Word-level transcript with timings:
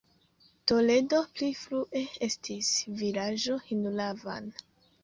Toledo 0.71 1.19
pli 1.35 1.49
frue 1.59 2.01
estis 2.31 2.73
vilaĝo 3.05 3.63
Hinulavan. 3.71 4.55